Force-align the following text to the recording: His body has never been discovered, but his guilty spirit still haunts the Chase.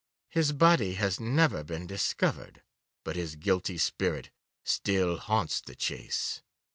His 0.29 0.51
body 0.51 0.95
has 0.95 1.19
never 1.19 1.63
been 1.63 1.85
discovered, 1.85 2.63
but 3.03 3.15
his 3.15 3.35
guilty 3.35 3.77
spirit 3.77 4.31
still 4.63 5.17
haunts 5.17 5.61
the 5.61 5.75
Chase. 5.75 6.41